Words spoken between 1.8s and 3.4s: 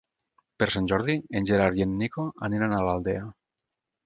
i en Nico aniran a l'Aldea.